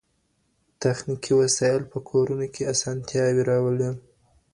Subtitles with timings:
[0.81, 3.89] تخنیکي وسایل په کورونو کي اسانتیاوي راولي.